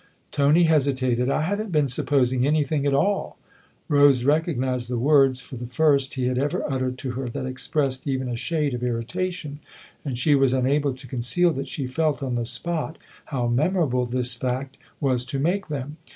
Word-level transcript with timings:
Tony 0.31 0.63
hesitated." 0.63 1.29
I 1.29 1.43
haven't 1.43 1.71
been 1.71 1.87
supposing 1.87 2.43
any 2.47 2.63
thing 2.63 2.87
at 2.87 2.93
all!" 2.95 3.37
Rose 3.87 4.23
recognised 4.25 4.89
the 4.89 4.97
words 4.97 5.41
for 5.41 5.57
the 5.57 5.67
first 5.67 6.15
he 6.15 6.25
had 6.25 6.39
ever 6.39 6.63
uttered 6.67 6.97
to 6.97 7.11
her 7.11 7.29
that 7.29 7.45
expressed 7.45 8.07
even 8.07 8.27
a 8.27 8.35
shade 8.35 8.73
of 8.73 8.81
irritation, 8.81 9.59
and 10.03 10.17
she 10.17 10.33
was 10.33 10.53
unable 10.53 10.95
to 10.95 11.05
conceal 11.05 11.53
that 11.53 11.67
she 11.67 11.85
felt, 11.85 12.23
on 12.23 12.33
the 12.33 12.45
spot, 12.45 12.97
how 13.25 13.45
memorable 13.47 14.05
this 14.05 14.33
fact 14.33 14.75
was 14.99 15.23
to 15.25 15.37
make 15.37 15.67
them. 15.67 15.97